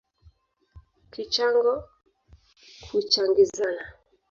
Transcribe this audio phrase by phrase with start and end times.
[1.11, 1.73] Kichango
[2.89, 3.83] kuchangizana